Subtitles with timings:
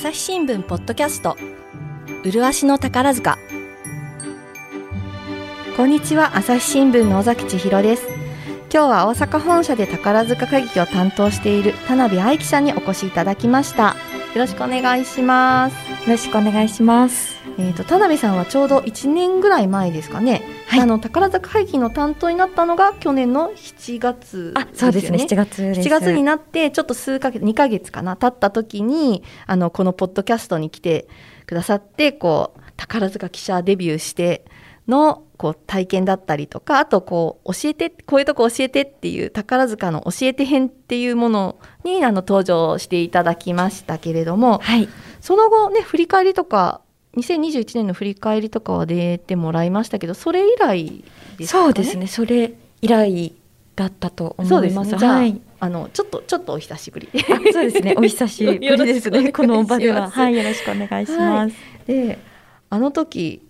[0.00, 1.36] 朝日新聞ポッドキャスト。
[2.22, 3.36] 麗しの宝塚。
[5.76, 8.06] こんにちは朝日新聞の尾崎千尋です。
[8.72, 13.96] 今日は大阪本社で宝塚歌劇を担当している田辺愛記者にお越しいただきました。
[14.34, 15.74] よろしくお願いします。
[15.90, 17.37] よろしくお願いします。
[17.58, 25.18] えっ、ー、と田辺さんはちょうど1年ぐらい前ですかね、はい、あの宝塚会議の担当になったのが去年の7月、ね、あそうですね。
[25.18, 25.80] 7月です。
[25.80, 31.08] 7月になってちょっと数か月2か月かな経った時にあのこのポッドキャストに来て
[31.46, 34.44] くださってこう宝塚記者デビューして
[34.86, 44.88] のこう体験だったりとかあとこう教えてこういうとこ教えてっていう宝塚の教えて編っていうものにあの登場していただきましたけれども、はい、
[45.20, 46.80] その後ね振り返りとか
[47.16, 51.04] 2021年の振り返りとかは出てもらいましたけどそれ以来
[51.36, 53.34] ですか、ね、そうですねそれ以来
[53.78, 54.90] だったと思います。
[54.90, 57.08] すね、はい、あのちょっとちょっとお久しぶり。
[57.52, 57.94] そうですね。
[57.96, 59.30] お久しぶりですね。
[59.30, 61.18] この場でははいよろしくお願いします。
[61.18, 61.52] はい、
[61.86, 62.18] で、
[62.70, 63.47] あの時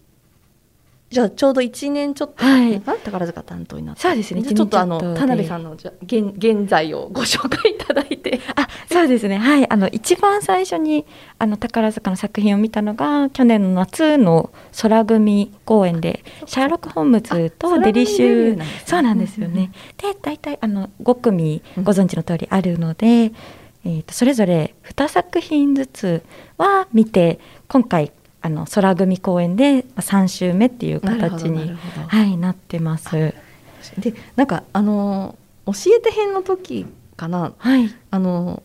[1.10, 4.02] じゃあちょうど1年ちょっと、はい、宝塚担当になって。
[4.02, 4.42] そうですね。
[4.42, 8.40] ちょっとあの田辺さんのじゃ現現在をご紹介いただいて。
[8.56, 9.38] あそうですね。
[9.38, 9.70] はい。
[9.70, 11.06] あの一番最初に
[11.38, 14.50] あの宝塚の作品を見たのが去年の夏の
[14.82, 26.22] 空組公演でシャーロック・ホームズとデリシュー、ね、そうなんですよね、で大体あの5組ご存知の通りあるので、うん、えーとそれぞれ2作品ずつ
[26.58, 33.34] は見て今回あの空組公演で3週目っていう形にはい、なってます。
[33.98, 35.36] でなんかあの
[35.66, 36.86] 教えて編の時
[37.16, 38.62] かな、はい、あの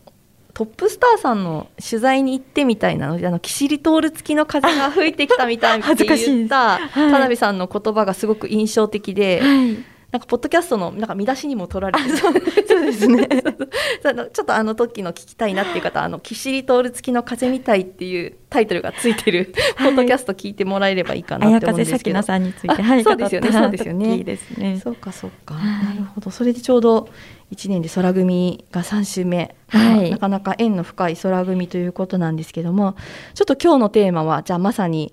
[0.52, 3.18] トップスターさんの取材に行ってみたいなの？
[3.18, 9.40] であのキシリトール付きの風が吹いてきたみたいって言った 田辺さんの言葉がすごく印象的で。
[9.42, 22.22] はいなんかポッドキャストのなんか見出しにも取られてそうですねちょっとあの時の聞きたいなっていう方あのキシリトール付きの風みたいっていうタイトルがついてる、ポッドキャスト聞いてもらえればいいかなって思うんですけど。
[22.22, 23.50] さんについて、はい、そうですよね。
[23.50, 24.16] そうですよね。
[24.18, 24.78] いいですね。
[24.78, 26.30] そうかそうか、なるほど。
[26.30, 27.08] それでちょうど
[27.50, 32.94] 1年で空組が3週目、はい、なかなか縁の深い空組ということなんですけども
[33.34, 35.12] ちょっと今日のテーマはじゃあまさに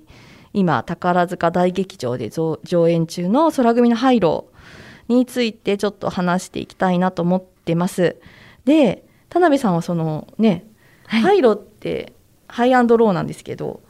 [0.53, 2.59] 今宝塚大劇場で上
[2.89, 4.50] 演中の空組の廃炉
[5.13, 8.17] についてちょっと話していきたいなと思ってます。
[8.65, 10.65] で田辺さんはそのね、
[11.07, 12.13] はい、ハイロって
[12.47, 13.81] ハイアンドローなんですけど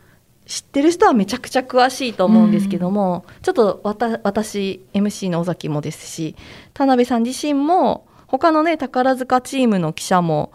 [0.45, 6.35] 知ってる人はめちゃくちゃ詳しいと思うんですけども、うん、ちょっと私 MC の尾崎もですし
[6.73, 10.51] 田辺さん自身も他のね宝塚チームの記者も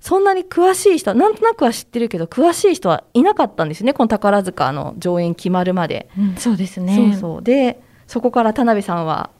[0.00, 6.08] そんなに詳しい人はなんとなくは知ってるけど詳しい人はいなかったんですねこの宝塚の上演決まるまで。
[6.18, 9.30] うん、そうですねそうそうでそこから田辺さんは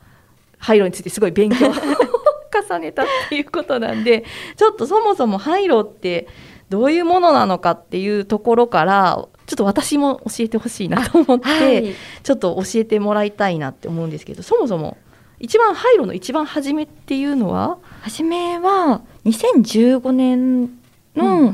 [0.59, 1.73] 廃炉についてすごい勉強を
[2.71, 4.25] 重ねたっていうことなんで
[4.57, 6.29] ちょっとそもそも廃炉って
[6.69, 14.99] どういうものなのかっていうところからちょっと私も教えてほしいなと思って、はい、ちょっと教えてもらいたいなって思うんですけどそもそも
[15.41, 17.79] 一番廃炉の一番初めっていうのは？
[18.03, 20.71] 初めは2015年
[21.15, 21.53] の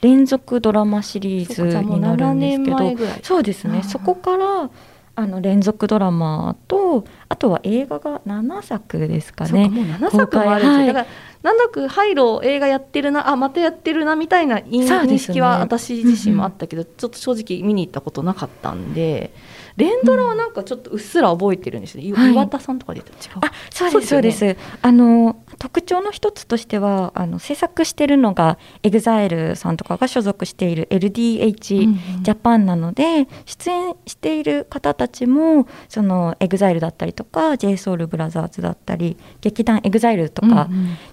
[0.00, 3.82] 連続ドラマシリーズになるんですけど、うん、そうですね。
[3.82, 4.70] そこから
[5.16, 7.04] あの連続ドラマと
[7.34, 9.68] あとは映画が7作ですかね。
[9.68, 11.06] もう7作もあるんですよ、はい、だから
[11.42, 19.32] なんだく廃炉映画やってるなあまたやってるなみたいな認識は私自身もあったけど、ねちょっと正直見に行ったことなかったんで。
[19.76, 23.06] 連ドラはなんかちょっとうっすら覚えてるんですね、うん、岩田さんとかで違う、
[23.40, 40.68] あそうですそうです、ね、あの特徴の一つとしてはあの制作してるのが EXILE さんとかが所属している LDH ジャパンなので、うんうん、出演している方たちもその EXILE だったりとか JSOULBROTHERS だったり劇団 EXILE とか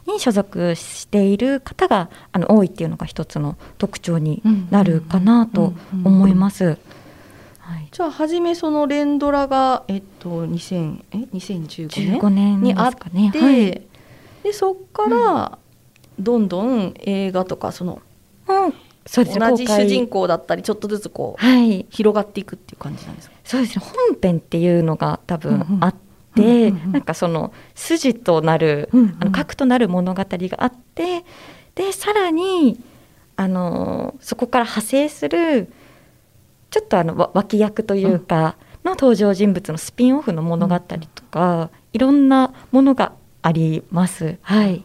[0.08, 5.74] に所属している方があの多いっていうのが一つの特徴になるかなと
[6.04, 6.78] 思います。
[7.92, 12.62] じゃあ初めその連ドラが、えっと、2000え2015年？
[12.62, 13.82] にあって、ねはい、
[14.44, 15.58] でそこから
[16.20, 18.02] どんどん映画とかその、
[18.48, 18.74] うん、
[19.06, 23.36] そうです同じ主人公だったりちょっとずつこう、はい、広がっていくっていう感じなんですか？
[23.44, 25.96] そうですね本編っていうのが多分あっ
[26.36, 31.26] て、うんうん、なんかその筋となる、うんうん、あの核となる物語があって
[31.76, 32.80] でさらに
[33.36, 35.72] あのそこから派生する
[36.72, 40.98] ちょっとあの脇役というか、の登場人物のスピンオフの物語と
[41.30, 44.38] か、いろんなものがあります。
[44.42, 44.84] はい、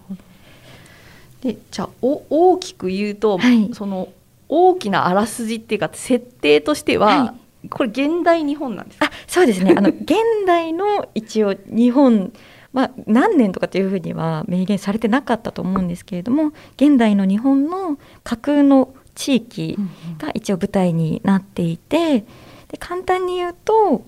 [1.43, 4.09] でじゃあお大きく言うと、はい、その
[4.49, 7.35] 大きなあらすじっていうか設定としては、は
[7.65, 9.75] い、これ現代日本なんですあそうですね。
[9.77, 10.17] あの 現
[10.47, 12.33] 代の一応日本
[12.73, 19.77] まあ、何年とかというふうには明言されてなかったと思うんですけれども現代の日本の架空の地域
[20.19, 24.05] が一応舞台になっていてで簡単に言うと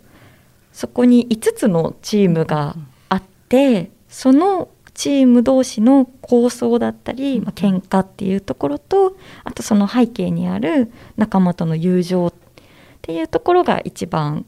[0.72, 2.76] そこに5つのチームが
[3.08, 12.34] あってそのチーム同士の構想だったり、まあ喧嘩っていうところとあとその背景にある仲間との友情っ
[13.00, 14.44] ていうところが一番、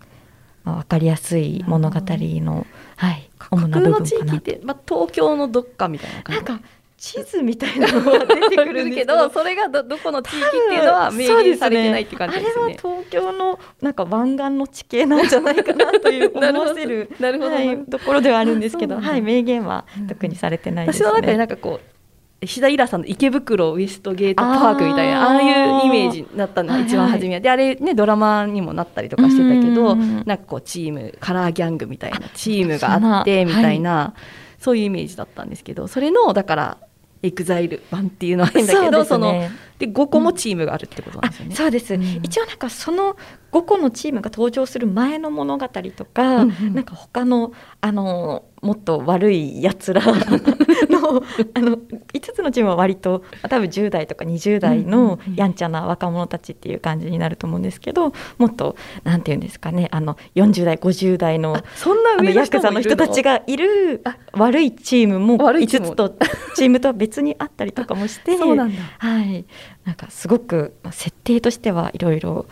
[0.65, 2.67] まあ、分かりやすい物語の、
[2.97, 4.07] はい、主な部分かな。
[4.07, 6.45] 地域って、まあ、東京のどっかみたいな感じ？
[6.45, 6.65] なんか
[7.01, 12.53] 地図みたいなのが出てくるけど それがどどこの地域っていうのは明言されてないって感じですね。
[12.53, 19.25] あれは東京のなんか湾岸の地形なんじゃないかなという思わせる なるほど、はい、ところではあるんですけど、あそうなん。
[19.25, 21.07] だはい、明言は特にされてないです、ね。
[21.07, 30.23] 私の中でなんかこう石田イラさんの池袋ウエストゲートパークみたいなああいうイメージになったのが一番初めは、であれねドラマにもなったりとかしてたけどうん。
[30.27, 34.13] なんかこうチームカラーギャングみたいなチームがあってみたいな、
[34.59, 36.79] そういうイメージだったんですけどそれのだから
[37.23, 39.51] エグザイル版っていうのは変だけどそ,、ね。
[39.51, 41.55] ので5個もチームがあるってことなんですよね。
[41.55, 42.03] あそうです、うん。
[42.23, 43.17] 一応なんかその
[43.53, 46.75] 5個のチームが登場する前の物語とか、うんうん。
[46.75, 50.13] なんか他のあのもっと悪いやつらの
[51.55, 64.03] あの5つのチームは割と多分10代とか20代のやんちゃな若者たちっていう感じになると思うんですけどもっとなんていうんですかねあの40代50代のあそんな上の人ヤクザの人たちがいる
[64.33, 65.89] 悪いチームも5悪いチーム。
[65.89, 66.15] つと
[66.55, 68.83] チームとは別にあったりとかもして そうなんだ。
[68.99, 69.45] はい、
[69.85, 72.47] なんかすごくまあ設定としてはいろいろはい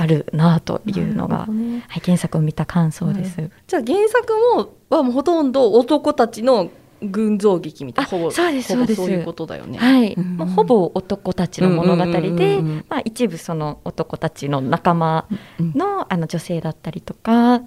[0.00, 1.84] あるなというのが、ね。
[1.86, 3.50] はい、原作を見た感想です。
[3.66, 6.70] じゃあ原作もはもうほとんど男たちの
[7.02, 8.96] 群像劇みたいなあほぼそうですそうです。
[8.96, 9.76] そういうことだよね。
[9.76, 10.36] はい、うん。
[10.38, 15.26] もうほぼ男たちの物語で、うんうんうんうんまあ、一部その男たちの仲間
[15.58, 17.60] うんのあの女性だったりとか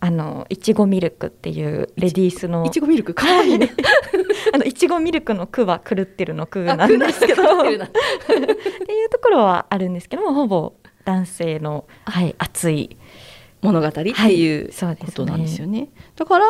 [0.00, 3.70] あのいちごミルクっていうレディースのいちごミルクかわいいね。
[4.54, 7.42] あのいちごミルクの句は狂ってるの句あなんですけど。
[7.60, 10.72] っていうところはあるんですけどもほぼ
[11.08, 12.98] 男性の、はい、熱い
[13.62, 15.88] 物語っていうそうですねことなんですよね。
[16.16, 16.44] だから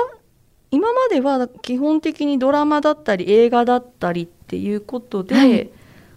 [0.72, 5.70] 今までは基本的にドラマだったり映画だったりっていうことで、はい。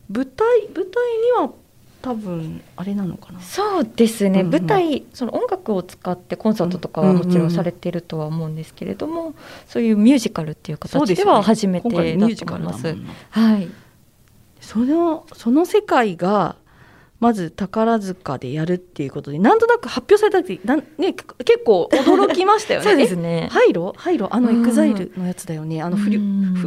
[0.09, 1.53] 舞台舞台には
[2.01, 3.39] 多分あれなのかな。
[3.39, 4.51] そうですね、うんうん。
[4.51, 9.35] 舞台その音楽を使ってコンサートとかはもちろんされてるとは思うんですけれども、
[9.67, 12.45] そういうミュージカルっていう形では初めてだと思います。
[12.45, 13.13] カルだもんな。
[13.29, 13.69] はい、
[14.59, 16.55] そのその世界が
[17.21, 22.83] まず宝塚でやるっていうことでなんとなく発表された時なん、ね、結構驚きましたよね。
[22.89, 23.43] そうですね。
[23.45, 24.61] えハイローハイローあのうん。
[24.61, 25.83] エグザイルのやつだよね。
[25.83, 26.19] あの不良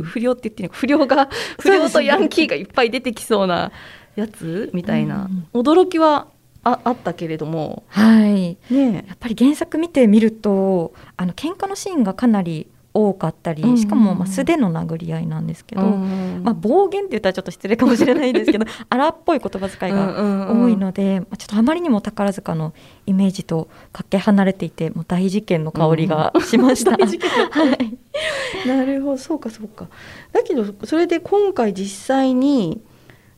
[0.04, 1.28] 不良って言って不良が
[1.58, 3.72] 不良とヤンキーがいっぱい出てきそうな
[4.14, 5.28] やつみたいな。
[5.52, 6.28] 驚きは
[6.62, 7.82] ああったけれども。
[7.88, 13.80] はい、ねやっぱり原作見てみるとあの喧嘩のシーンがかなり多かったり、うんうんうん。
[13.80, 22.72] しかもまあ素手の殴り合いなんですけど、うんまあ、暴言って言ったらちょっと失礼かもしれないですけど 荒っぽい言葉遣いが多いので、まあ、ちょっとあまりにも宝塚の
[23.06, 26.92] イメージとかけ離れていてもう大事件の香りがしました。
[26.96, 28.68] 大事件の はい。
[28.68, 29.18] なるほど。
[29.18, 29.88] そうかそうか。
[30.32, 32.80] だけどそれで今回実際に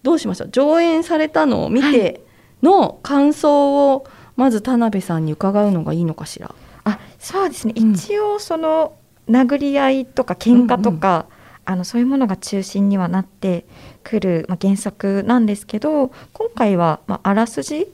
[0.03, 0.49] どうしました？
[0.49, 2.21] 上演されたのを見て
[2.63, 4.07] の感想を
[4.37, 6.55] まず田辺さんに伺うのがいいのかしら？
[6.85, 7.93] あそうですね、うん。
[7.95, 8.93] 一応その
[9.29, 11.27] 殴り合いとか喧嘩とか、
[11.65, 13.67] あのそういうものが中心にはなって
[14.05, 17.89] くる、まあ、原作なんですけど今回は、まあ、あらすじ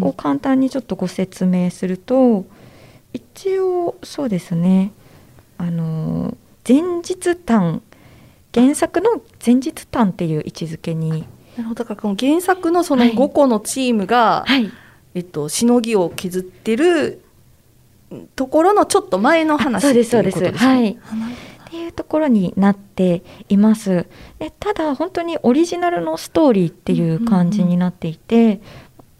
[0.00, 2.46] を簡単にちょっとご説明すると、
[3.12, 4.92] 一応そうですね
[5.58, 6.36] あの
[6.66, 7.82] 前日譚
[8.54, 11.74] 原作の前日譚っていう位置づけに、なるほど。
[11.74, 13.14] だからこの原作のそのはい。
[13.14, 14.70] 5個のチームが、はい、
[15.14, 17.23] えっと、しのぎを削ってる
[18.36, 20.90] ところのちょっと前の話そうですそうはい。
[20.90, 20.96] っ
[21.70, 24.06] ていうところになっています。
[24.38, 28.60] でただ本当にオリジナルのストーリーっていう感じになっていて、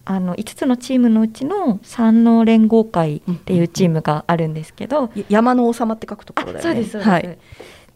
[0.04, 6.62] あの5つのチームのうちの三能連合会っていうチームがあるんですけど山の王様って書くところだよね。
[6.62, 7.38] そうですそうです、はい。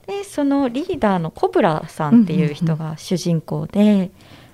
[0.07, 4.11] でそのリーダーのコブラさんっていう人が主人公で、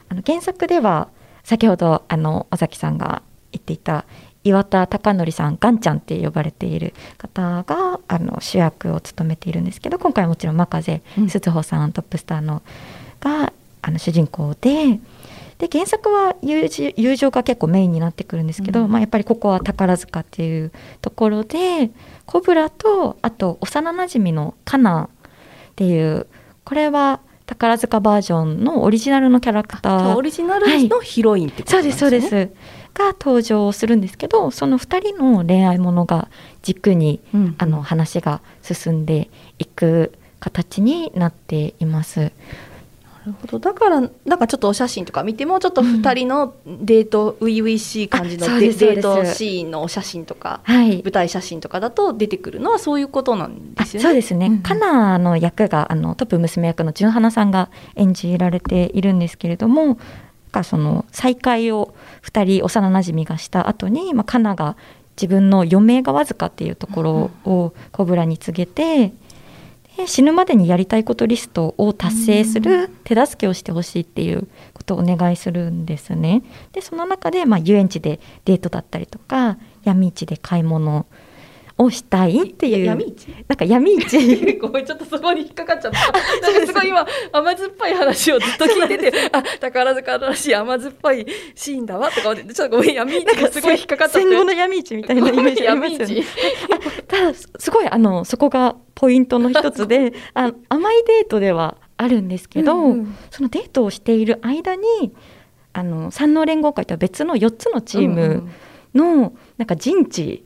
[0.09, 1.09] あの原作では
[1.45, 3.23] 先ほどあの尾崎さんが
[3.53, 4.05] 言っていた
[4.45, 12.63] 岩田貴則さんガンちゃんって呼ばれている方があの主役を務めているんですけど今回もちろん真風鈴穂さん、トップスターの
[13.21, 15.01] があの主人公で。
[15.57, 21.91] で原作は友情が結構メインになってくるんですけど、うんまあ、やっぱりここは宝塚っていうところで
[22.27, 25.09] コブラとあと幼なじみのカナっ
[25.77, 26.27] ていう
[26.65, 32.29] これは宝塚バージョンのオリジナルのキャラクターオリジナルのヒロインってことそうですなんです。
[32.31, 36.29] そうですが登場するんですけどその2人の恋愛ものが
[36.63, 37.55] 軸にうん。
[37.59, 42.33] あの話が進んでいく形になっています。
[43.25, 43.59] なるほど。
[43.59, 54.09] だからなんかちょっとお写真とか見てもちょっと2人のデート初々しい感じのデ,、デートシーンのお写真とか、はい、舞台写真とかだと出てくるのはそういうことなんですよね。
[54.09, 59.99] そうですね、うん、カナの役があのトップ娘役の純花さんが演じられているんですけれども
[60.55, 64.77] かその再会を2人幼なじみがした後に、まあ、カナが
[65.17, 69.13] 自分の余命がわずかっていうところをコブラに告げて、
[70.07, 76.43] 死ぬまでにやりたいことリストを達成する手助けをしてほしいっていうことをお願いするんですね。
[76.73, 81.07] でその中で、まあ、遊園地でデートだったりとか闇市で買い物
[81.77, 82.85] をしたいっていう。
[82.85, 83.29] 闇市？
[83.49, 84.59] なんか闇市。
[84.59, 86.13] ごめんちょっとそこに引っかかっちゃった。
[86.53, 93.61] なんかすごい今甘酸っぱい話をずっと聞いててあ宝塚らしい甘酸っぱいシーンだわとかちょっとごめん闇市がす。
[93.61, 94.29] ごい引っかかっちゃって。
[94.29, 96.25] 戦後の闇市みたいなイメージありますよね。
[97.09, 105.13] ただすごいあのそこがポイントの一つで あ甘いデートではあるんですけど、うんうん、そのデートをしている間に
[105.73, 108.49] あの山王連合会とは別の4つのチーム
[108.95, 110.45] の、なんか陣地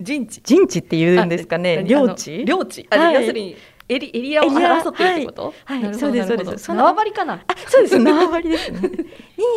[0.00, 1.84] 陣地陣地っていうんですかね？
[1.84, 2.44] 領地？
[2.44, 2.86] 領地。
[2.90, 3.56] あ、はい、要するに
[3.88, 6.72] エリエリアを争ってるってこと、はい、はい、そうですそうです。
[6.72, 7.34] 縄張りかな？
[7.34, 7.98] あそうです。
[7.98, 8.80] 縄張りですね。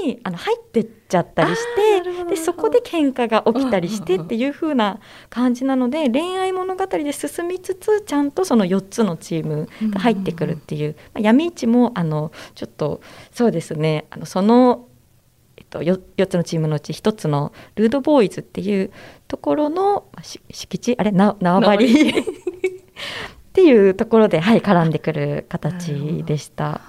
[0.05, 14.05] にあの入ってっちゃったりして でそこで喧嘩が起きたりしてっていう風な感じなので恋愛物語で進みつつちゃんとその4つのチームが入ってくるっていう、まあ、闇市もあのちょっとそうですね。
[14.09, 14.87] あのその
[15.73, 18.91] と 4, 4つのチームのうち1つのルードボーイズっていう
[19.27, 20.05] ところの
[20.51, 21.11] 敷地あれ？
[21.11, 22.09] 縄張り？
[22.13, 22.23] っ
[23.53, 26.81] ていうところで、はい、絡んでくる形でした。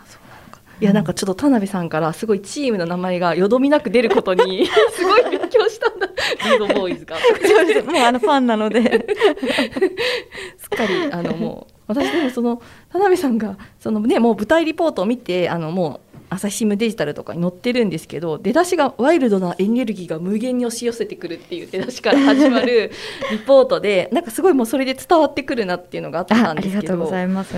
[0.80, 6.06] いやなんかちょっと田辺さんからすごいチームの名前がよどみなく出ることに すごい勉強したんだ。
[6.08, 7.16] ルードボーイズが。
[7.16, 8.82] もうあのファンなので。
[10.58, 12.60] すっかりあのもう私でもその
[12.90, 16.03] 田辺さんがそのねもう舞台リポートを見てあのもう
[16.34, 22.90] 朝日新聞デジタルとかに載ってるんですけど出だしがワイルドなエネルギーが無限に押し寄せてくるっていう出だしから始まる
[23.30, 27.54] リポートでなんかすごいもうそれで伝わってくるなっていうのがあったんですけどありがとうございます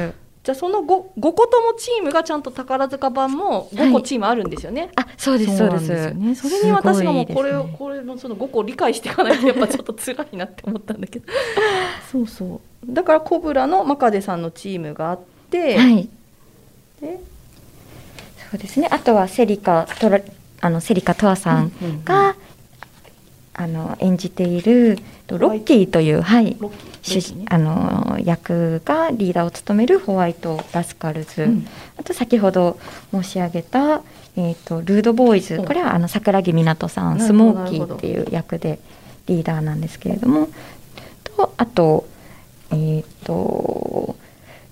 [0.47, 0.85] じゃあその 5,
[1.19, 4.83] 5個ともチームがちゃんと宝塚版も5個チームあるんですよね。
[4.83, 6.15] はい、あそうですそうです。
[6.15, 11.27] ね、それに私がもうこれを、ね、これのその5個理解していかないとやっぱちょっと辛いなって思ったんだけど。
[12.13, 12.93] そうそう。
[12.93, 16.09] だからコブラのマカデさんのチームがあって、はい、
[17.01, 17.19] で
[18.57, 18.89] そうですね。
[18.91, 20.21] あとはセリカトラ
[20.63, 21.71] あのセリカトアさん
[22.05, 22.35] が、
[23.53, 24.99] あの演じている
[25.29, 25.87] ロッキー。
[25.91, 26.57] という、はい、
[27.51, 31.67] あの役がリーダーを務めるホワイト・ラスカルズ、うん、
[31.99, 32.79] あと先ほど
[33.13, 34.03] 申し上げた、
[34.37, 35.59] えーと、ルードボーイズ。
[35.59, 38.79] これはあの桜木湊さんスモーキーっていう役で
[39.27, 40.49] リーダーなんですけれども。
[41.25, 42.07] とあと,、
[42.71, 44.17] えーと、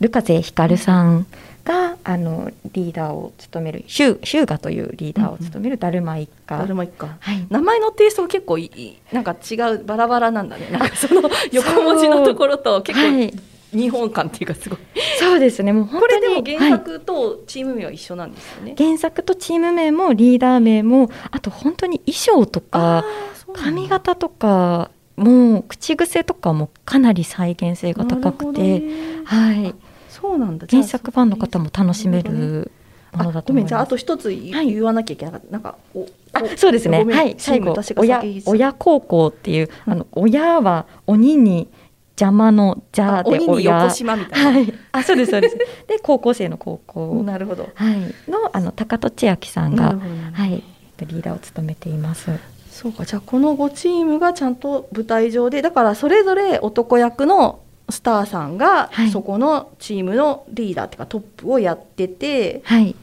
[0.00, 1.26] ルカゼヒカルさん
[1.64, 10.68] があのリーダーを務めるヒュヒューガというリーダーを務めるダルマ一家、はい、名前のテイストが結構いなんか違うバラバラなんだね。
[10.71, 13.35] なんかその横文字のところと結構、はい。
[13.73, 14.78] 日本感っていうかすごい。
[15.18, 15.73] そうですね。
[15.73, 23.04] もうこれでも原作とチーム名は一緒なんですよね、はい、原作とチーム名もリーダー名もあと本当に衣装とか
[23.52, 28.83] 髪型とかもう口癖とかもかなり再現性が高くて、
[29.25, 29.75] はい
[30.14, 32.71] そうなんだ原作ファンの方も楽しめる
[33.12, 33.71] ものだと思います。
[33.71, 35.50] じゃああと一つ言わなきゃいけなかった。
[35.50, 37.02] なんかおあそうですね。
[37.04, 41.68] はい最後親親孝行っていう、うん、あの親は鬼に
[42.12, 44.52] 邪魔の邪で親横島みたいな。
[44.52, 45.56] はい、あそうですそうです。
[45.59, 45.66] で
[46.00, 47.97] 高校生の高校なるほどはい
[48.30, 49.99] のあの高戸千秋さんが
[50.33, 50.62] はい
[51.00, 52.30] リーダーを務めています。
[52.71, 57.61] そうかじゃあこの5チームがちゃんと舞台上でだからそれぞれ男役の
[57.94, 62.94] スターさんがそこのチームのリーダーっていうかトップをやってて、はい、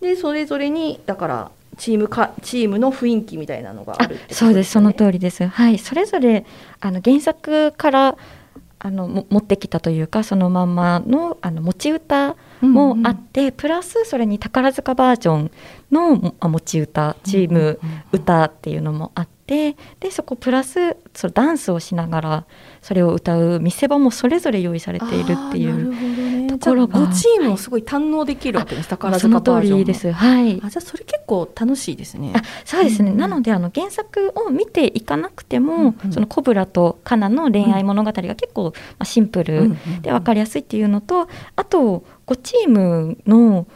[0.00, 4.72] でそれぞれにだからチームかチームの雰囲気みたいなのがある、ね、そうです。
[4.72, 5.46] その通りです。
[5.46, 6.46] はい、それぞれ
[6.80, 8.16] あの原作から
[8.80, 15.50] あの持ってきたというかそのまんまのあの持ち歌もあって、うんうん、プラスそれに宝塚バージョン
[15.90, 17.80] の持ち歌チーム
[18.12, 19.76] 歌っていうのもあって、で
[20.10, 22.44] そこプラスそのダンスをしながら
[22.82, 30.12] それを歌う見せ場もそれぞれ用意されているっていうところが、ね、5チームをすごい堪能できるわけです、宝塚バージョンです。
[30.12, 30.60] はい。
[30.62, 32.34] あじゃあそれ結構楽しいですね。
[32.66, 33.12] そうですね。
[33.12, 39.70] うん、なのであの原作を見ていかなくても、うんうん、そのコブラとカナの恋愛物語が結構、まあ、シンプル
[40.02, 41.26] で分かりやすいっていうのと、
[41.56, 43.66] あと5チームの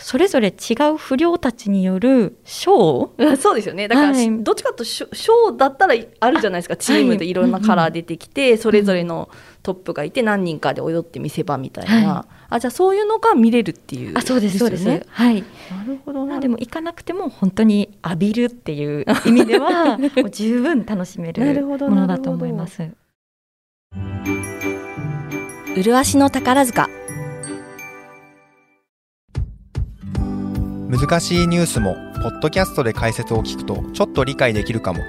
[0.00, 3.36] それぞれ違う不良たちによるショー？
[3.36, 3.88] そうですよね。
[3.88, 6.76] だから、はい、どっちかとショーだったらあるじゃないですか。
[6.76, 9.28] チームでいろんなカラー出てきて、はい、それぞれの
[9.64, 14.88] トップがいて何人かで踊って見せ場みたいな、はい、あじゃあそういうのが見れるっていう、あそうですそうです。
[15.08, 15.42] はい。
[15.42, 16.38] なるほどな。
[16.38, 21.88] でも行かなくても本当に浴びるっていう意味では もう十分楽しめるなるほど。
[21.88, 22.88] ものだと思います。
[25.74, 26.88] 麗しの宝塚
[30.88, 35.00] 難しいニュースもポッドキャストで解説を聞くとちょっと理解できるかも。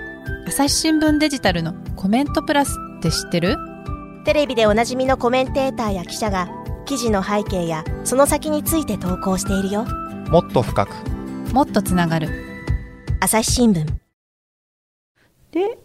[0.46, 3.56] 朝日新聞デジタルのコメントプラスって知ってる？
[4.26, 6.50] テレビでおなじみのコメンテーターや記者が
[6.86, 9.86] 記事の背景やその先について投稿しているよ。
[10.30, 10.92] もっと深く。
[11.54, 12.28] もっとつながる。
[13.22, 13.86] 朝日新聞。
[15.52, 15.78] で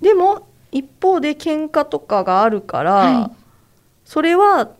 [0.00, 3.30] でも一方で喧嘩とかがあるから、はい。
[4.06, 4.70] それは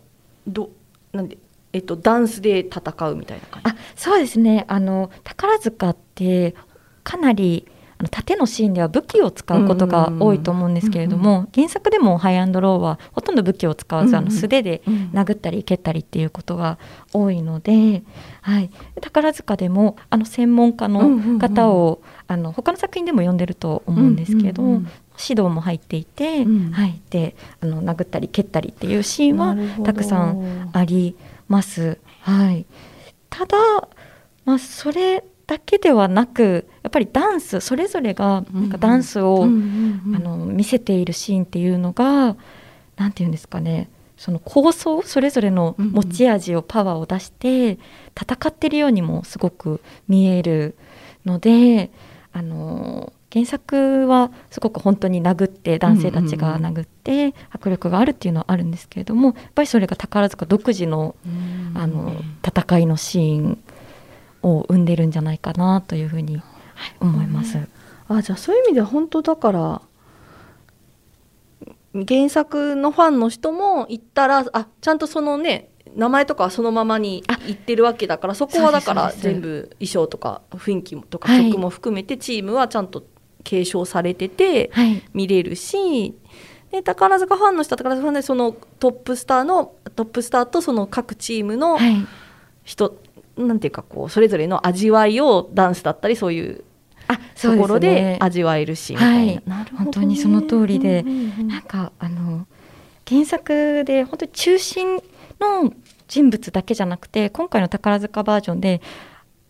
[0.47, 0.71] ど
[1.13, 1.37] なんで
[1.75, 3.69] えっとダンスで戦うみたいな感じ？
[3.71, 4.63] あそうですね。
[4.69, 6.55] あの宝塚って
[7.03, 7.67] かなり
[7.97, 14.81] あの縦のシーンでは武器を使うことが多いと思うんですけれども、原作でもハイアンドローはほとんど武器を使わず、あの素手で
[15.13, 16.77] 殴ったり蹴ったりっていうことが
[17.13, 18.03] 多いので、
[18.41, 18.69] はい、
[19.01, 26.71] 宝塚でもあの専門家の方を、あの他の作品でも読んでると思うんですけど、うんうんうん指導も入っていて、うん。
[26.73, 29.55] はい、であの殴ったり蹴ったりっていうシーンは
[29.85, 31.15] たくさんあり
[31.47, 31.97] ます。
[32.21, 32.65] はい、
[33.29, 33.57] ただ、
[34.45, 42.35] まあ、それだけではなくやっぱりダンスそれぞれがなんかダンスを、あの見せているシーンっていうのが
[42.95, 43.89] なんていうんですかね。
[44.17, 47.77] その構想それぞれの持ち味をパワーを出して
[48.19, 50.77] 戦ってるようにもすごく見える
[51.25, 51.91] ので
[52.31, 61.17] あの原作はすごく本当に殴って男性たちが殴って迫力があるっていうのはあるんですけれどもやっぱりそれが宝塚独自の
[61.73, 62.15] あの
[62.47, 63.63] 戦いのシーン
[64.41, 66.45] を生んでるんじゃないかなというふうに、はい
[66.99, 67.57] 思います。
[68.07, 69.81] あじゃあそういう意味では本当だから
[72.07, 81.49] 原作のファンの人も行ったらあちゃんとそのね名前とかはそのままに言ってるわけだからそこはだから全部衣装とか雰囲気とかはい。
[81.49, 83.03] 曲も含めてチームはちゃんと
[83.45, 85.01] 継承されててはい。
[85.13, 86.13] 見れるし
[86.71, 92.05] で宝塚ファンの人は宝塚ファンでそのトップスターのトップスターとその各チームのはい。
[92.63, 92.99] 人、
[93.37, 96.63] なんていうかこうそれぞれの味わいをダンスだったりそういう
[97.07, 99.33] あところでね味わえるしみたいな。
[99.33, 99.43] はい。
[99.45, 99.83] なるほどね。
[99.83, 101.47] 本当にその通りでうんうんうん。
[101.47, 102.47] なんかあの
[103.07, 104.95] 原作で本当に中心
[105.39, 105.71] の
[106.07, 108.81] 人物だけじゃなくて今回の宝塚バージョンで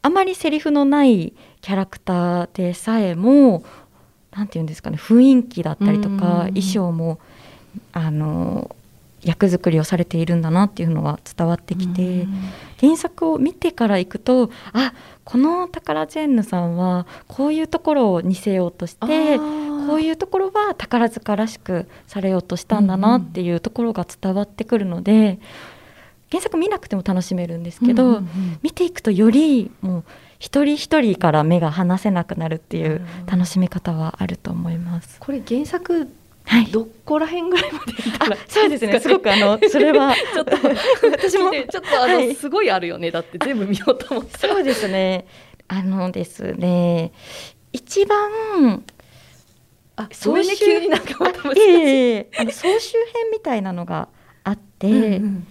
[0.01, 3.63] あまりセリフのないキャラクターでさえも
[4.35, 6.53] なんていうんですかね雰囲気だったりとうんうんかうん。
[6.53, 7.19] 衣装も
[7.93, 8.75] あの
[9.23, 12.27] 役作りをされているんだなっていうのは伝わってきて、
[12.79, 14.93] 原作を見てから行くとあ
[15.23, 19.39] このタカラジェンヌさんはこういうところを似せようとして
[19.87, 25.39] こういうところは宝塚らしくされようとしたんだなっていうところが伝わってくるので、
[26.31, 28.59] 原作見なくても楽しめるんですけど、うんうんうん。
[28.61, 30.03] 見ていくとよりもう
[30.39, 35.19] 一人一人から目が離せなくなるっていう楽しみ方はあると思います。
[35.19, 36.09] これ原作
[36.47, 37.79] はい、どこら辺ぐらいま
[38.35, 38.99] でそうですね。
[39.01, 40.51] すごくあのそれはちょっと
[41.11, 42.35] 私もちょっとあの、はい。
[42.35, 43.09] すごいあるよね。
[43.09, 44.53] だって全部見ようと思ったら。
[44.53, 45.25] そうですね。
[45.67, 47.11] あのですね、
[47.73, 48.83] 一番
[49.95, 54.09] あ総集急になんかまたえいえあの総集編みたいなのが
[54.43, 55.47] あって、うんうん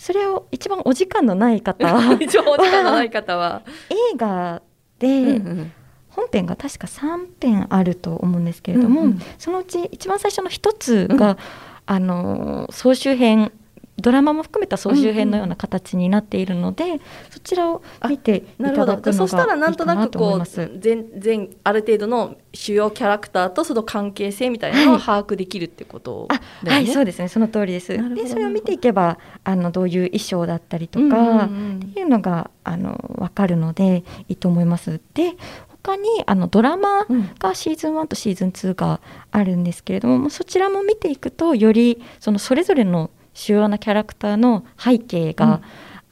[0.00, 1.86] それを一番お時間のない方
[2.18, 3.60] 一応お時間のない方は、
[3.90, 4.62] 映画
[4.98, 5.72] で、うんうん。
[6.08, 9.22] 本編が確か3編あると思うんですけれども、うんうん。
[9.36, 11.36] そのうち一番最初の一つが、
[11.84, 13.52] あの総集編
[14.00, 20.62] ドラマも含めた総集編のような形になっているので、そちらを見ていなるほどただくのがそしたらなんとないくいかなと思いこます。
[20.62, 26.72] う全全ある程度の主要キャラクターとその関係性みたいなのをはい把握できるってことあだよね。
[26.72, 27.88] はいそうですねその通りです。
[28.14, 31.42] でそれを見ていけばあのどういう衣装だったりとか、うんうんう
[31.74, 35.00] んっていうのがあの分かるのでいいと思います。
[35.14, 35.34] で
[35.82, 45.60] 他にあのドラマうんがシーズン1とシーズン2があるんですけれどもそちらも見ていくとよりそのそれぞれの主要なキャラクターの背景が、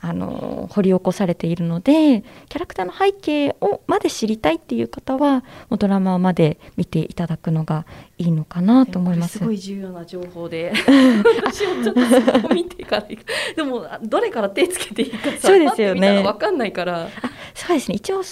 [0.01, 7.85] あの掘り起こされているのでキャラクターの背景をまで知りたいっていう方はドラマまで見ていただくのが
[8.17, 9.39] いいのかなと思います。
[9.39, 10.73] すごい重要な情報で。
[11.45, 13.19] 私もちょっとそこ見ていかない
[13.57, 16.01] でもどれから手つけていいかさそうですよね。
[16.01, 17.09] パッて見たら分かんないから。
[17.55, 17.97] そうですね。
[17.97, 18.23] 一応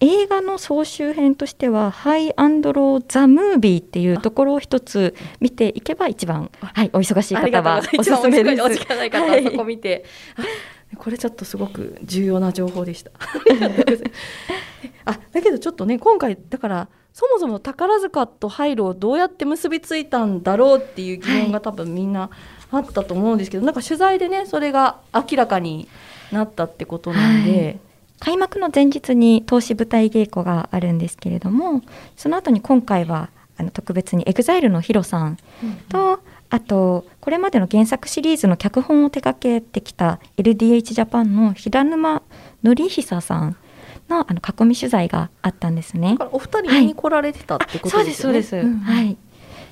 [0.00, 8.62] 映画の総集編としては「ハイアンドロー・ザ・ムービー」っていうところを一つ見ていけば一番、はい、お忙しい方はいおすすめです。
[8.62, 10.04] お時間ない方はそこ見て、
[10.36, 13.10] あこれちょっとすごく重要な情報でした。
[15.06, 22.28] あだけどちょっとね今回だからそもそも宝塚とハイロをどうやって結びついたんだろうっていう疑問が多分みんな
[22.70, 25.88] あったと思うんですけどなんか取材でねそれが明らかに
[26.32, 27.78] なったってことなんで、はい
[28.18, 31.82] 開幕の前日に投資舞台稽古があるんですけれども
[32.16, 35.38] その後に今回はあの特別に EXILE のヒロさん
[35.88, 36.18] と、うんうん、
[36.50, 42.22] あとこれまでの原作シリーズの脚本を手掛けてきた LDH ジャパンの平沼
[42.64, 43.56] 則久さん
[44.08, 46.16] のあの囲み取材があったんですね。
[46.30, 48.38] お二人見に来られてたってことですよね。
[48.38, 48.66] はい、そうですそうです。
[48.66, 49.16] うん、はい。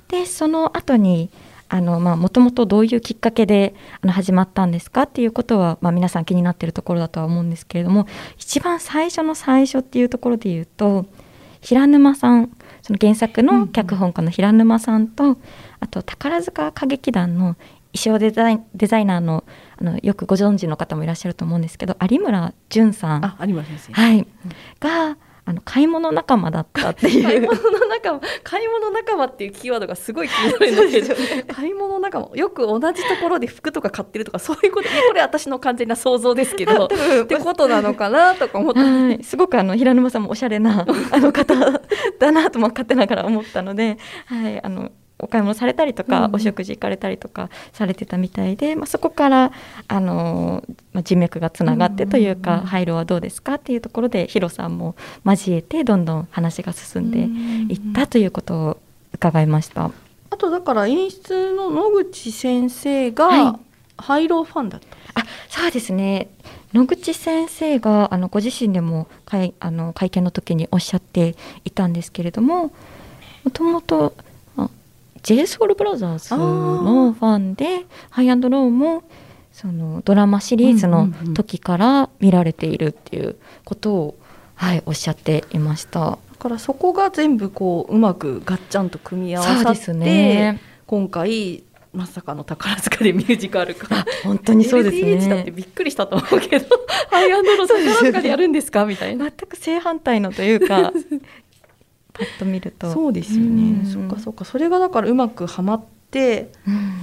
[0.08, 1.30] でその後に
[1.70, 8.06] もともとどういうきっかけであの始まったんですかっていうことはまあ皆さん気になっているところだとは思うんですけれども
[8.38, 11.06] 一番最初の最初っていうところで言うと
[11.60, 12.50] 平沼さん
[12.82, 15.38] その原作の脚本家の平沼さんと、うん、
[15.80, 17.56] あと宝塚歌劇団の
[17.94, 19.44] 衣装デザイデザイナーの
[19.76, 24.26] あのよくご存知の方もいらっしゃると思うんですけど有村淳さん、有村先生、はい、うん、
[24.80, 27.22] があの買い物仲間だったっていう。
[27.22, 27.52] 買い物
[27.88, 36.86] 仲間買い物仲間っていうキーワードがすごい気になるんだけど、 ね、買い物仲間よく同じところで服とか買ってるとかそういうことこれ私の完全な想像ですけど
[37.24, 41.54] ってことなのかなとか思って、はい、すごくあの平沼さんもおしゃれなあの方
[42.18, 44.92] だなとも勝手ながら思ったので、はい、あの
[45.24, 49.52] お買い物されたりとか、うん、お食事行かれたりとかされてたみたいで、まあ、そこから
[49.88, 57.20] あの、まあ、人脈がつながってというか、うん、廃炉はどうですかっていうところでヒロさんも交えてどんどん話が進んで
[57.72, 58.80] いったということを
[59.14, 59.90] 伺いました。
[60.30, 63.58] あとだから演出の野口先生が
[63.96, 66.28] 廃炉ファンだった、はい、あそうですね。
[66.74, 72.72] 野口先生があのご自身でも会あの会見の時におっしゃっていたんですけれども
[73.44, 74.14] もともと
[75.24, 79.02] JSOULBROTHERS のファンでハイアンドローも
[79.52, 84.14] そのドラマシリーズの時から見られているっていうことを、
[84.54, 86.00] はい、おっしゃっていました。
[86.00, 91.62] だからそこが全部こううまくガッチャンと組み合わさって、ね、今回
[91.94, 95.28] まさかの宝塚でミュージカルか本当にそうですね。
[95.28, 96.66] だってびっくりしたと思うけど
[97.10, 98.84] ハイアンドロー宝塚でやるんですか？
[98.84, 99.30] みたいな。
[99.30, 100.92] 全く正反対のというか
[102.14, 102.90] パッと見ると。
[102.90, 104.44] そうですよね、うん、そっかそっか。
[104.44, 106.94] それがだからうまくはまって、うん、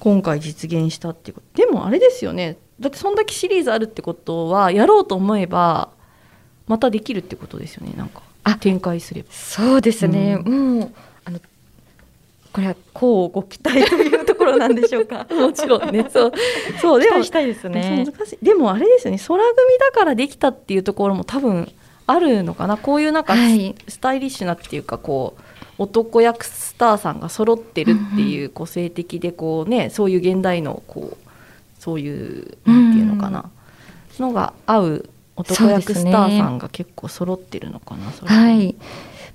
[0.00, 1.62] 今回実現したっていうこと。
[1.62, 2.56] でもあれですよね。
[2.80, 5.90] だってそんだけシリーズあるってことはやろうと思えば
[6.66, 7.92] またできるってことですよね。
[7.96, 8.22] なんか
[8.60, 9.28] 展開すれば。
[9.30, 10.92] そうですね、うん、もう
[11.24, 11.40] あの
[12.52, 15.26] これはこうご期待というところなんでしょうか。
[15.30, 16.06] もちろんね。
[16.10, 16.32] そう。
[16.80, 18.04] そうでもしたいですね。
[18.06, 18.44] 難しい。
[18.44, 19.18] でもあれですよね。
[19.18, 19.44] 空組
[19.78, 21.70] だからできたっていうところも多分
[22.08, 22.76] あるのかな？
[22.76, 25.42] こういうなんか、はい、スタイリッシュなっていうかこう
[25.78, 31.28] 男役スターさんが揃ってるっていう個性的でこうねそういう現代のこう
[31.78, 33.50] そういうなんていうのかな、
[34.18, 38.74] うん、のが合う男役スターさんが結構揃ってるのかな、ね、はい。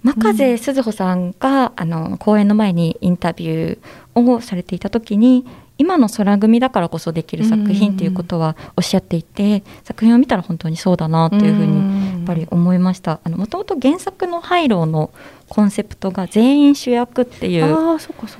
[0.04, 5.46] 真風鈴穂さんが、あの公演の前にインタビューをされていた時に
[5.78, 13.20] 今の空組だからこそできる作品っていうことはおっしゃっていて、作品を見たら本当にそうだなというふうにぱり思いました。
[13.30, 15.12] もともと原作のハイローの
[15.50, 17.76] コンセプトが全員主役っていう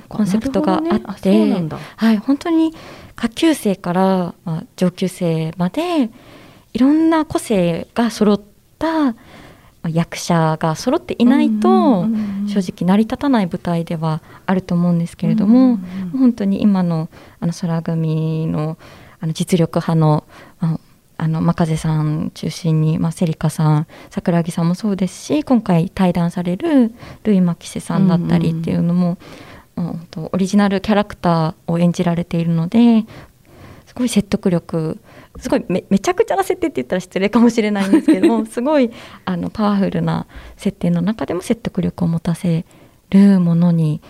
[0.08, 2.74] コンセプトがあって、ね、はい、本当に
[3.16, 6.10] 下級生から、まあ、上級生まで
[6.72, 8.40] いろんな個性が揃っ
[8.78, 9.14] た
[9.88, 12.06] 役者が揃っていないと
[12.46, 15.78] 正直成り立たない舞台ではあると思うんですけれども
[16.12, 17.08] 本当に今の
[17.40, 18.78] あの空組の
[19.20, 20.24] あの実力派の
[21.16, 29.18] あの真風さん中心に、まあ、セリカさん桜木さんもそうですし今回対談されるルイ・マキセさんだったりっていうのも、
[29.76, 33.04] うんうん、オリジナルキャラクターを演じられているので
[33.86, 34.98] すごい説得力
[35.38, 38.90] すごいめめちゃくちゃな設定って言ったら失礼かもしれないんですけども すごい
[39.24, 42.64] あのパワフルな設定の中でも説得力を持たせ
[43.10, 44.00] るものに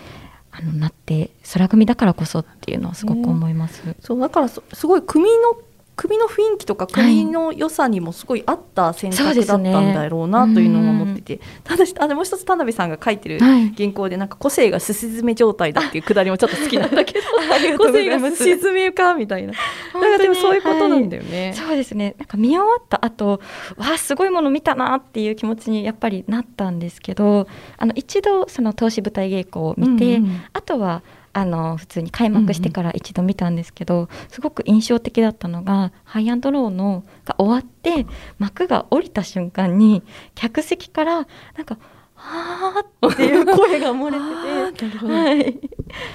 [0.51, 3.95] あのなって空組だからこそっていうのはすごく思います。
[3.99, 5.57] そうだからすごい組の
[5.95, 17.25] 首の雰囲気とか首の良さにもすごい合った選択だったんだろうなというのを思ってて、ただしあもう一つ田辺さんが書いてる原稿でなんか個性がすし詰め状態だっていうくだりもちょっと好きなんだけど
[17.79, 19.53] 個性がすし詰めかみたいな。
[19.93, 22.15] なんかでもそういうことなんだよね、はい、そうですね。
[22.17, 23.39] なんか見終わった後
[23.77, 31.03] わあすごいもの見たなっていう気持ちにやっぱりなったんですけどあの一度その投資舞台稽古を見て、うんうん、あとは
[31.37, 38.07] あの普通に開幕してから一度見たんですけど、うんうん、すごく印象的だったのがハイアンドローのが終わって
[38.39, 40.01] 幕が降りた瞬間に
[40.33, 41.77] 客席からなんか
[42.15, 45.59] 「はあ」っていう声が漏れてて、 はい、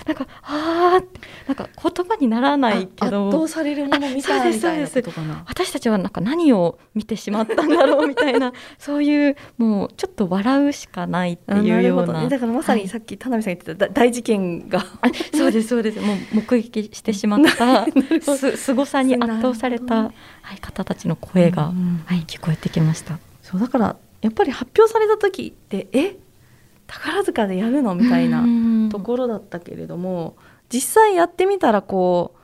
[0.07, 1.10] なんかあーって
[1.51, 5.45] なんか言葉にならないけ圧ど倒されるものみたいなことかな。
[5.49, 12.07] 私たちはなんか何を見てしまったんだろうみたいな そういうもうちょっと笑うしかないっていうような。
[12.07, 12.29] るほどね。
[12.29, 14.79] だからまさにさっき田辺さん言ってただ大事件が。
[15.01, 15.99] あそうですそうです。
[15.99, 17.85] もう目撃してしまった
[18.37, 20.13] す凄さに圧倒された、は
[20.57, 23.19] い、方たちの声が、うんはい、聞こえてきました。
[23.43, 26.17] そうだからやっぱり発表された時ってえ？
[26.87, 27.95] 宝塚でやるの？
[27.95, 28.45] みたいな
[28.91, 30.37] ところだったけれども、
[30.73, 32.39] 実際やってみたらこう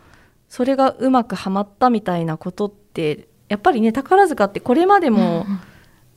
[0.49, 5.47] それがうまくはまったみたいなことってやっぱりね宝塚ってこれまでも、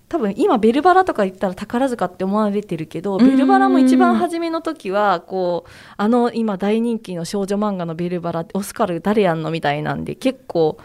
[0.07, 10.79] 多分今ベルバラとか言ったら宝塚って思われてるけど、うんベルバラも一番初めの時はこうあの今大人気の少女漫画のベルバラオスカル誰やんのみたいなんで結構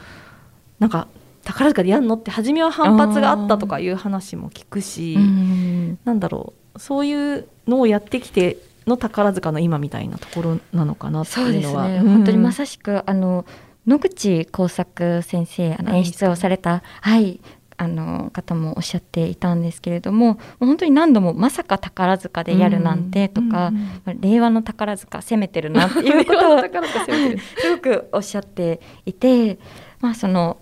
[0.79, 1.09] なんか
[1.45, 5.99] 宝塚でやんのって初めは反発があったとかいう話も聞くし、うん。
[6.05, 11.89] なんだろうそういうのをやってきての宝塚の今みたいなところなのかなってそういうのは。
[11.89, 13.45] ですね、本当にまさしくあの
[13.87, 17.41] 野口耕作先生あのはい演出をされた、はい、
[17.77, 23.85] あの方もおっしゃっていたんですけれども本当に何度もまさか宝塚でやるなんてとか、うんうん。
[24.05, 29.59] まあ令和の宝塚攻めてるなっていうことを すごくおっしゃっていて、
[30.01, 30.59] まあその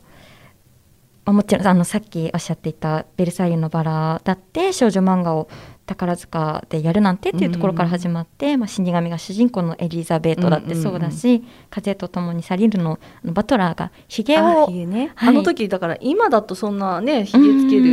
[1.24, 5.48] まあもちろんあのさっきおっしゃっていた「ベルサイユのバラ」だって少女漫画を
[5.86, 15.28] 宝塚でやるなんてっていうところから始まって、まあ、死神が主人公のエリザベートだってそうだし「風と共に去りるの」バトラーがひげをあね、はい。
[15.30, 17.90] あの時だから今だとそんなねひげつけうる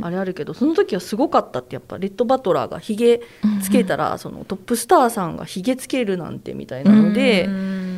[0.00, 3.20] んあれあるけどその時はすごかったってやっぱレッドバトラーがひげ
[3.62, 7.90] つけたら、そのトップスターさんがひげつけるなんてみたいなので、うん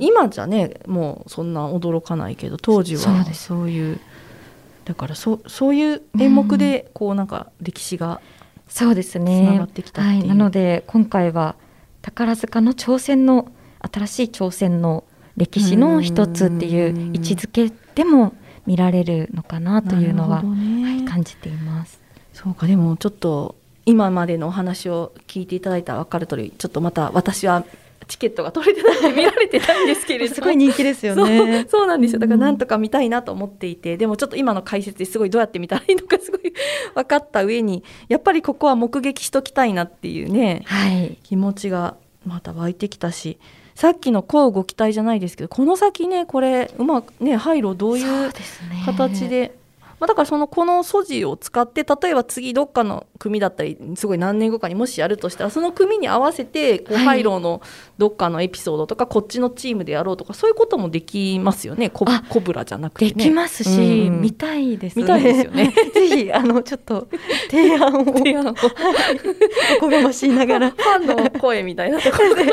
[0.00, 3.24] 今じゃねもうそんな驚かないけど当時は。
[3.32, 4.00] そういう。
[4.84, 8.20] だからそそういう演目でこうなんか歴史が
[8.68, 11.54] そうですつなねがってきたはい、なので今回は
[12.02, 15.04] 宝塚の挑戦の新しい挑戦の
[15.36, 18.34] 歴史の一つっていう位置づけでも
[18.66, 20.84] 見られるのかなというのは、ね。
[20.84, 22.00] はい、感じています。
[22.32, 22.66] そうか。
[22.66, 27.64] でもちょっと今までのお話を聞いていただいたら分かる通りちょっとまた私は
[28.06, 30.30] チケットが取れてない見られてないんですけれど。
[30.30, 31.66] もすごい人気ですよそうね。
[31.68, 32.18] そうなんですよ。
[32.18, 33.96] だからなんとか見たいなと思っていて。
[33.96, 36.52] でもちょっと今の解説ですごいどうやって見たらいいのかすごい
[36.94, 43.38] 分かった上にやっぱりここは目撃しときたいなっていうねはい、気持ちがまた湧いてきたし。
[43.74, 48.30] さっきのこうご期待じゃないですけどこの先ねこれうまくね廃炉どういう
[48.86, 49.56] 形で、
[50.04, 57.62] まあ、だからそのこの素地を使って例えば次どっかの組だったりすごい何年後かにもしやるとしたらその組に合わせてこうはいハイローの
[57.96, 61.88] どっかのエピソードとかこっちのチームでやろうとかそういうこともできますよね。
[61.90, 63.24] コあコブラじゃなくてでね。
[63.24, 65.02] きますし、うん見たいですね。
[65.02, 65.74] 見たいですよね。
[65.94, 67.08] ぜひあのちょっと
[67.50, 68.02] 提案を。
[68.02, 68.54] っていうのを。
[69.78, 70.70] おこがましいながら。
[70.70, 72.34] ファンの声みたいなところ。
[72.34, 72.52] で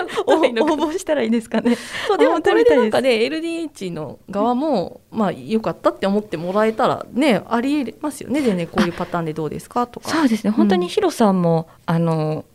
[0.61, 1.75] 応募したらいいですかね。
[2.07, 8.41] そうでもこれでなんかね LDH の側もまあ良かったって思ってもらえたらねありえますよね。
[8.41, 9.87] 全然こういうパターンでどうですか？
[9.87, 10.09] とか。
[10.09, 10.51] そうですね。
[10.51, 12.45] 本当にヒロさんも、あの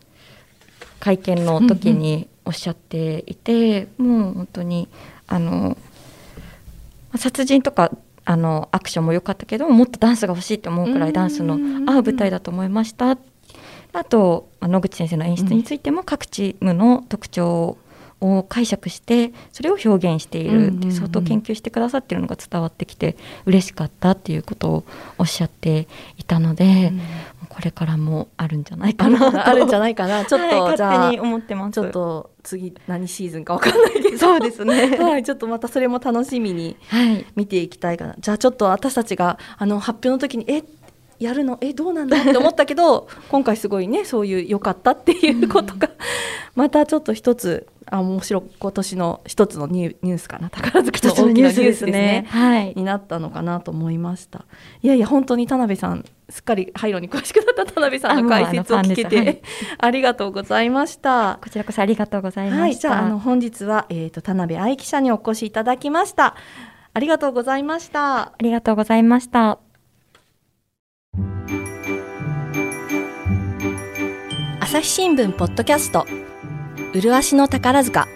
[1.00, 4.88] 会見の時におっしゃっていて、もう本当に
[5.26, 5.76] あの
[7.16, 7.90] 殺人とか
[8.24, 11.54] あのアクションも良かったけどもっとダンスが欲しいと思うくらいダンスの
[11.86, 13.18] 合う舞台だと思いました。
[13.92, 17.78] あとあ野口先生の演出についても各チームの特徴
[18.20, 24.84] を解釈してそれを表現しているって相当研究してくださっているのが伝わってきて嬉しかったっていうことを
[25.18, 26.92] おっしゃっていたので、
[27.48, 29.46] これからもあるんじゃないかなと。
[29.46, 30.24] あるんじゃないかな。
[30.26, 31.72] ちょっと、はい勝手に思ってます。
[31.72, 34.18] ちょっと次何シーズンかわかんないけど。
[34.18, 34.96] そうですね。
[35.00, 37.24] はいちょっとまたそれも楽しみにはい。
[37.34, 38.14] 見ていきたいかな。
[38.18, 40.64] じゃあちょっと私たちがあの発表の時にえ
[41.18, 41.58] やるの？
[41.60, 42.20] えどうなんだ？
[42.20, 45.90] って思ったけど 今回すごいねそういう良かったっていうことが、
[46.54, 50.50] またちょっと一つあ面白い今年の一つのニュニュースかな。
[50.50, 52.26] 宝塚の一つの大きなニュースですすね。
[52.28, 52.72] はい。
[52.74, 54.44] になったのかなと思いました。
[54.82, 59.76] いやいや本当に田辺さんすっかり廃炉に詳しくなった田辺さんの解説を聞けてああのファンです。
[59.78, 61.38] ありがとうございました。
[61.42, 66.34] こちらこそありがとうございはい、ました、じゃああの本日は、えー、と田辺愛記者にお越しいただきました。
[66.94, 68.18] ありがとうございました。
[68.18, 69.65] ありがとうございました
[74.76, 76.06] 朝日新聞ポッドキャスト。
[76.92, 78.06] 麗しの宝塚。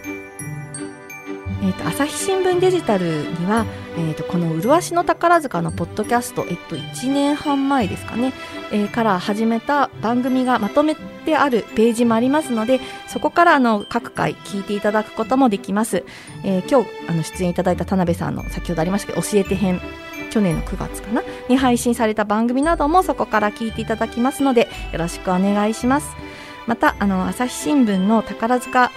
[1.63, 3.65] えー、と朝日新聞デジタルには、
[3.97, 8.33] えー、とこの「麗しの宝塚」のポッドキャスト、えっと、1年半前ですかね、
[8.71, 16.03] えーから始めた番組がまとめてあるページもありますのでそこからあの各回聞いていただくこともできます、
[16.43, 19.81] えー今日あの出演いただいた田辺さんの先ほどありましたけど「教えて編」
[20.29, 26.30] 去年の9月かなに配信された番組などもそこから聞いていただきますのでよろしくお願いします。
[26.67, 28.91] またあの朝日新聞の宝塚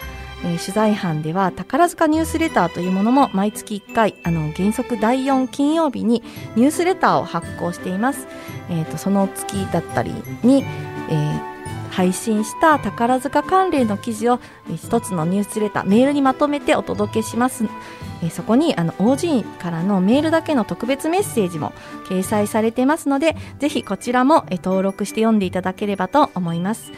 [0.44, 6.22] えー取材班では宝塚ニュースレターというものも毎月1回あの原則第4金曜日に
[6.54, 8.26] ニュースレターを発行しています、
[8.68, 10.64] えー、とその月だったりに、
[11.10, 11.54] えー
[11.94, 17.66] 配信した宝塚関連の記事をえー一つのニュースレターメールにまとめてお届けします、
[18.32, 21.72] そこにあの OG からのメールだけの特別メッセージも
[22.08, 26.90] 掲載されてますのでぜひこちらも登録して読んでいただければと思います。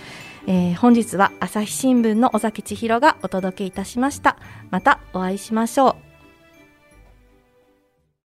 [0.48, 4.36] えー本日は朝日新聞の尾崎千尋がお届けいたしました。
[4.70, 6.15] またお会いしましょう。